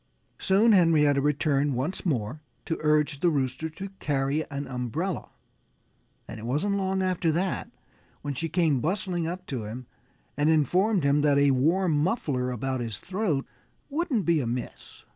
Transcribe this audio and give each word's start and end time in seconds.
Soon 0.39 0.71
Henrietta 0.71 1.21
returned 1.21 1.75
once 1.75 2.07
more 2.07 2.41
to 2.65 2.79
urge 2.81 3.19
the 3.19 3.29
Rooster 3.29 3.69
to 3.69 3.89
carry 3.99 4.43
an 4.49 4.65
umbrella. 4.65 5.29
And 6.27 6.39
it 6.39 6.45
wasn't 6.47 6.77
long 6.77 7.03
after 7.03 7.31
that 7.33 7.69
when 8.23 8.33
she 8.33 8.49
came 8.49 8.79
bustling 8.81 9.27
up 9.27 9.45
to 9.45 9.65
him 9.65 9.85
and 10.35 10.49
informed 10.49 11.03
him 11.03 11.21
that 11.21 11.37
a 11.37 11.51
warm 11.51 11.91
muffler 11.99 12.49
about 12.49 12.79
his 12.81 12.97
throat 12.97 13.45
wouldn't 13.91 14.25
be 14.25 14.39
amiss. 14.39 15.03